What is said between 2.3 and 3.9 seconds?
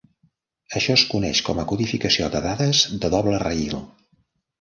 de dades de doble rail.